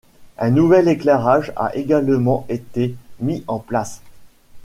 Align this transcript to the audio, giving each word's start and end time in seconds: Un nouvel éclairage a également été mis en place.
Un 0.39 0.49
nouvel 0.49 0.87
éclairage 0.87 1.53
a 1.55 1.75
également 1.75 2.47
été 2.49 2.95
mis 3.19 3.43
en 3.45 3.59
place. 3.59 4.01